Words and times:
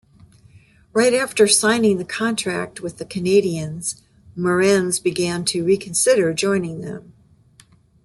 Right 0.93 1.13
after 1.13 1.47
signing 1.47 1.99
the 1.99 2.05
contract 2.05 2.81
with 2.81 2.97
the 2.97 3.05
Canadiens, 3.05 4.01
Morenz 4.35 4.97
began 4.99 5.45
to 5.45 5.63
reconsider 5.63 6.33
joining 6.33 6.81
them. 6.81 7.13